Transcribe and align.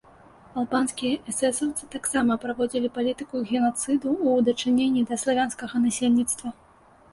Албанскія 0.59 1.19
эсэсаўцы 1.31 1.83
таксама 1.97 2.37
праводзілі 2.47 2.91
палітыку 2.97 3.43
генацыду 3.51 4.01
ў 4.01 4.49
дачыненні 4.51 5.07
да 5.13 5.21
славянскага 5.27 5.85
насельніцтва. 5.87 6.49